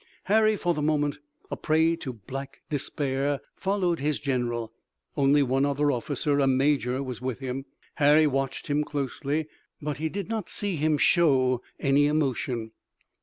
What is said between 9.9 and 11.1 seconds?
he did not see him